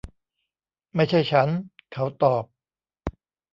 [0.95, 1.47] ไม่ใช่ฉัน!
[1.91, 2.43] เขาตอบ